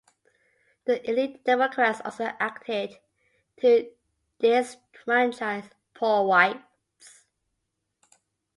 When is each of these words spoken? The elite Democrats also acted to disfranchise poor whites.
The 0.85 1.07
elite 1.07 1.43
Democrats 1.43 2.01
also 2.03 2.31
acted 2.39 2.97
to 3.57 3.91
disfranchise 4.41 5.69
poor 5.93 6.25
whites. 6.25 7.27